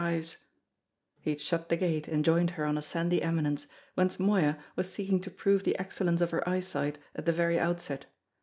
He 1.19 1.29
had 1.29 1.39
shut 1.39 1.69
the 1.69 1.77
gate 1.77 2.07
and 2.07 2.25
joined 2.25 2.49
her 2.57 2.65
on 2.65 2.75
a 2.75 2.81
sandy 2.81 3.21
eminence, 3.21 3.67
whence 3.93 4.19
Moya 4.19 4.57
was 4.75 4.91
seeking 4.91 5.21
to 5.21 5.29
prove 5.29 5.63
the 5.63 5.77
excellence 5.77 6.21
of 6.21 6.31
her 6.31 6.49
eyesight 6.49 6.97
at 7.15 7.27
the 7.27 7.31
very 7.31 7.59
outset. 7.59 8.07